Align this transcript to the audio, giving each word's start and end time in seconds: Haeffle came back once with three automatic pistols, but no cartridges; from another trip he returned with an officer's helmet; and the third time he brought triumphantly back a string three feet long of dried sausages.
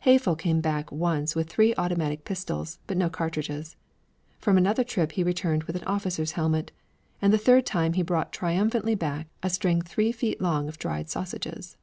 Haeffle 0.00 0.36
came 0.36 0.60
back 0.60 0.92
once 0.92 1.34
with 1.34 1.48
three 1.48 1.74
automatic 1.76 2.26
pistols, 2.26 2.78
but 2.86 2.98
no 2.98 3.08
cartridges; 3.08 3.76
from 4.38 4.58
another 4.58 4.84
trip 4.84 5.12
he 5.12 5.22
returned 5.22 5.64
with 5.64 5.74
an 5.74 5.84
officer's 5.84 6.32
helmet; 6.32 6.70
and 7.22 7.32
the 7.32 7.38
third 7.38 7.64
time 7.64 7.94
he 7.94 8.02
brought 8.02 8.30
triumphantly 8.30 8.94
back 8.94 9.26
a 9.42 9.48
string 9.48 9.80
three 9.80 10.12
feet 10.12 10.38
long 10.38 10.68
of 10.68 10.78
dried 10.78 11.08
sausages. 11.08 11.78